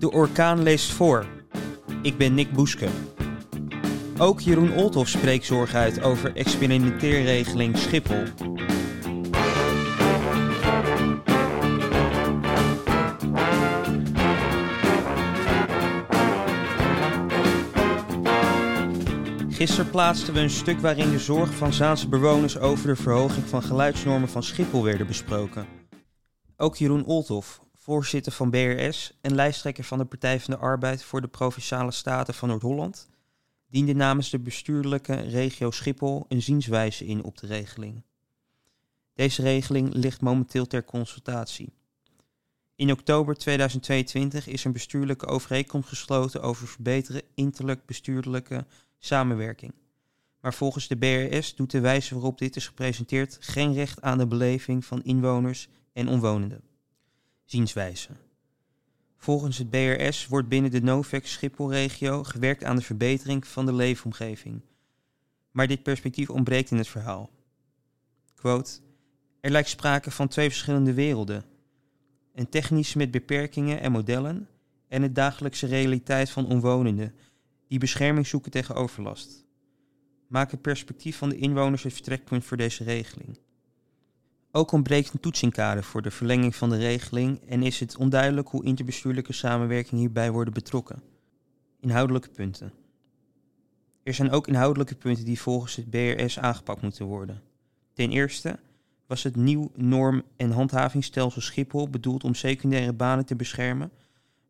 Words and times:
De 0.00 0.10
orkaan 0.10 0.62
leest 0.62 0.92
voor. 0.92 1.26
Ik 2.02 2.16
ben 2.16 2.34
Nick 2.34 2.52
Boeske. 2.52 2.88
Ook 4.18 4.40
Jeroen 4.40 4.72
Olthoff 4.72 5.10
spreekt 5.10 5.44
zorg 5.44 5.74
uit 5.74 6.02
over 6.02 6.36
experimenteerregeling 6.36 7.78
Schiphol. 7.78 8.22
Gisteren 19.48 19.90
plaatsten 19.90 20.34
we 20.34 20.40
een 20.40 20.50
stuk 20.50 20.80
waarin 20.80 21.10
de 21.10 21.18
zorgen 21.18 21.54
van 21.54 21.72
Zaanse 21.72 22.08
bewoners 22.08 22.58
over 22.58 22.86
de 22.86 22.96
verhoging 22.96 23.46
van 23.46 23.62
geluidsnormen 23.62 24.28
van 24.28 24.42
Schiphol 24.42 24.84
werden 24.84 25.06
besproken. 25.06 25.66
Ook 26.56 26.76
Jeroen 26.76 27.04
Olthoff, 27.04 27.60
voorzitter 27.82 28.32
van 28.32 28.50
BRS 28.50 29.12
en 29.20 29.34
lijsttrekker 29.34 29.84
van 29.84 29.98
de 29.98 30.04
Partij 30.04 30.40
van 30.40 30.54
de 30.54 30.60
Arbeid 30.60 31.02
voor 31.02 31.20
de 31.20 31.28
Provinciale 31.28 31.90
Staten 31.90 32.34
van 32.34 32.48
Noord-Holland, 32.48 33.08
diende 33.68 33.92
namens 33.92 34.30
de 34.30 34.38
bestuurlijke 34.38 35.14
regio 35.14 35.70
Schiphol 35.70 36.24
een 36.28 36.42
zienswijze 36.42 37.06
in 37.06 37.24
op 37.24 37.38
de 37.38 37.46
regeling. 37.46 38.02
Deze 39.14 39.42
regeling 39.42 39.94
ligt 39.94 40.20
momenteel 40.20 40.66
ter 40.66 40.84
consultatie. 40.84 41.72
In 42.74 42.90
oktober 42.90 43.34
2022 43.34 44.46
is 44.46 44.64
een 44.64 44.72
bestuurlijke 44.72 45.26
overeenkomst 45.26 45.88
gesloten 45.88 46.42
over 46.42 46.68
verbeteren 46.68 47.22
interlijk 47.34 47.86
bestuurlijke 47.86 48.66
samenwerking. 48.98 49.72
Maar 50.40 50.54
volgens 50.54 50.88
de 50.88 50.96
BRS 50.96 51.54
doet 51.54 51.70
de 51.70 51.80
wijze 51.80 52.14
waarop 52.14 52.38
dit 52.38 52.56
is 52.56 52.66
gepresenteerd 52.66 53.36
geen 53.40 53.72
recht 53.74 54.00
aan 54.00 54.18
de 54.18 54.26
beleving 54.26 54.84
van 54.84 55.02
inwoners 55.02 55.68
en 55.92 56.08
omwonenden. 56.08 56.69
Zienswijze. 57.50 58.08
Volgens 59.16 59.58
het 59.58 59.70
BRS 59.70 60.26
wordt 60.26 60.48
binnen 60.48 60.70
de 60.70 60.82
Novex 60.82 61.32
Schiphol-regio 61.32 62.22
gewerkt 62.24 62.64
aan 62.64 62.76
de 62.76 62.82
verbetering 62.82 63.46
van 63.46 63.66
de 63.66 63.72
leefomgeving. 63.72 64.60
Maar 65.50 65.66
dit 65.66 65.82
perspectief 65.82 66.30
ontbreekt 66.30 66.70
in 66.70 66.76
het 66.76 66.88
verhaal. 66.88 67.30
Quote, 68.34 68.70
er 69.40 69.50
lijkt 69.50 69.68
sprake 69.68 70.10
van 70.10 70.28
twee 70.28 70.48
verschillende 70.48 70.94
werelden. 70.94 71.44
Een 72.34 72.48
technische 72.48 72.98
met 72.98 73.10
beperkingen 73.10 73.80
en 73.80 73.92
modellen 73.92 74.48
en 74.88 75.02
de 75.02 75.12
dagelijkse 75.12 75.66
realiteit 75.66 76.30
van 76.30 76.46
omwonenden 76.46 77.14
die 77.68 77.78
bescherming 77.78 78.26
zoeken 78.26 78.50
tegen 78.50 78.74
overlast. 78.74 79.44
Maak 80.26 80.50
het 80.50 80.62
perspectief 80.62 81.16
van 81.16 81.28
de 81.28 81.36
inwoners 81.36 81.82
het 81.82 81.92
vertrekpunt 81.92 82.44
voor 82.44 82.56
deze 82.56 82.84
regeling. 82.84 83.38
Ook 84.52 84.72
ontbreekt 84.72 85.12
een 85.12 85.20
toetsingkader 85.20 85.84
voor 85.84 86.02
de 86.02 86.10
verlenging 86.10 86.56
van 86.56 86.70
de 86.70 86.76
regeling 86.76 87.40
en 87.48 87.62
is 87.62 87.80
het 87.80 87.96
onduidelijk 87.96 88.48
hoe 88.48 88.64
interbestuurlijke 88.64 89.32
samenwerking 89.32 90.00
hierbij 90.00 90.30
worden 90.30 90.54
betrokken. 90.54 91.02
Inhoudelijke 91.80 92.28
punten. 92.28 92.72
Er 94.02 94.14
zijn 94.14 94.30
ook 94.30 94.48
inhoudelijke 94.48 94.94
punten 94.94 95.24
die 95.24 95.40
volgens 95.40 95.76
het 95.76 95.90
BRS 95.90 96.38
aangepakt 96.38 96.82
moeten 96.82 97.06
worden. 97.06 97.42
Ten 97.92 98.10
eerste 98.10 98.58
was 99.06 99.22
het 99.22 99.36
nieuw 99.36 99.70
norm- 99.74 100.24
en 100.36 100.50
handhavingsstelsel 100.50 101.40
Schiphol 101.40 101.88
bedoeld 101.88 102.24
om 102.24 102.34
secundaire 102.34 102.92
banen 102.92 103.26
te 103.26 103.36
beschermen, 103.36 103.90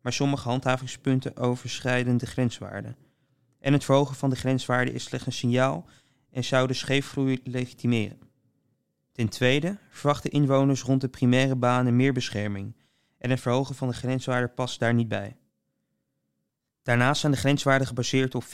maar 0.01 0.13
sommige 0.13 0.49
handhavingspunten 0.49 1.37
overschrijden 1.37 2.17
de 2.17 2.25
grenswaarden. 2.25 2.95
En 3.59 3.73
het 3.73 3.83
verhogen 3.83 4.15
van 4.15 4.29
de 4.29 4.35
grenswaarde 4.35 4.93
is 4.93 5.03
slechts 5.03 5.25
een 5.25 5.33
signaal 5.33 5.85
en 6.31 6.43
zou 6.43 6.67
de 6.67 6.73
scheefgroei 6.73 7.39
legitimeren. 7.43 8.30
Ten 9.11 9.29
tweede 9.29 9.77
verwachten 9.89 10.31
inwoners 10.31 10.81
rond 10.81 11.01
de 11.01 11.09
primaire 11.09 11.55
banen 11.55 11.95
meer 11.95 12.13
bescherming 12.13 12.75
en 13.17 13.29
het 13.29 13.39
verhogen 13.39 13.75
van 13.75 13.87
de 13.87 13.93
grenswaarde 13.93 14.47
past 14.47 14.79
daar 14.79 14.93
niet 14.93 15.07
bij. 15.07 15.37
Daarnaast 16.81 17.21
zijn 17.21 17.31
de 17.31 17.37
grenswaarden 17.37 17.87
gebaseerd 17.87 18.35
op 18.35 18.43
460.000 18.43 18.49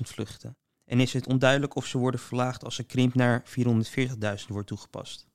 vluchten 0.00 0.56
en 0.84 1.00
is 1.00 1.12
het 1.12 1.26
onduidelijk 1.26 1.74
of 1.74 1.86
ze 1.86 1.98
worden 1.98 2.20
verlaagd 2.20 2.64
als 2.64 2.76
de 2.76 2.84
krimp 2.84 3.14
naar 3.14 3.44
440.000 3.44 4.46
wordt 4.48 4.66
toegepast. 4.66 5.26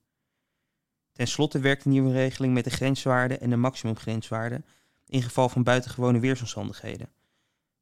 Ten 1.12 1.26
slotte 1.26 1.58
werkt 1.58 1.82
de 1.82 1.88
nieuwe 1.88 2.12
regeling 2.12 2.54
met 2.54 2.64
de 2.64 2.70
grenswaarde 2.70 3.38
en 3.38 3.50
de 3.50 3.56
maximumgrenswaarde 3.56 4.62
in 5.06 5.22
geval 5.22 5.48
van 5.48 5.62
buitengewone 5.62 6.18
weersomstandigheden. 6.18 7.12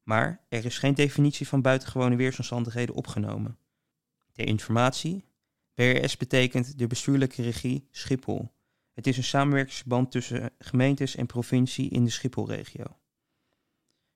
Maar 0.03 0.45
er 0.49 0.65
is 0.65 0.77
geen 0.77 0.93
definitie 0.93 1.47
van 1.47 1.61
buitengewone 1.61 2.15
weersomstandigheden 2.15 2.95
opgenomen. 2.95 3.57
Ter 4.31 4.47
informatie, 4.47 5.25
BRS 5.77 6.17
betekent 6.17 6.77
de 6.77 6.87
bestuurlijke 6.87 7.41
regie 7.41 7.87
Schiphol. 7.91 8.51
Het 8.93 9.07
is 9.07 9.17
een 9.17 9.23
samenwerkingsverband 9.23 10.11
tussen 10.11 10.51
gemeentes 10.59 11.15
en 11.15 11.25
provincie 11.25 11.89
in 11.89 12.03
de 12.03 12.09
Schipholregio. 12.09 12.85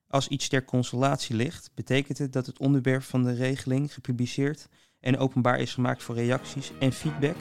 Als 0.07 0.27
iets 0.27 0.47
ter 0.47 0.65
consolatie 0.65 1.35
ligt, 1.35 1.71
betekent 1.75 2.17
het 2.17 2.33
dat 2.33 2.45
het 2.45 2.59
onderwerp 2.59 3.03
van 3.03 3.23
de 3.23 3.33
regeling 3.33 3.93
gepubliceerd 3.93 4.67
en 4.99 5.17
openbaar 5.17 5.59
is 5.59 5.73
gemaakt 5.73 6.03
voor 6.03 6.15
reacties 6.15 6.71
en 6.79 6.93
feedback 6.93 7.37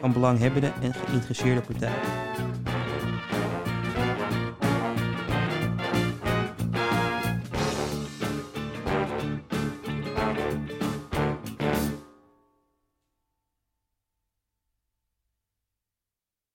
van 0.00 0.12
belanghebbende 0.12 0.72
en 0.80 0.94
geïnteresseerde 0.94 1.60
partijen. 1.60 2.29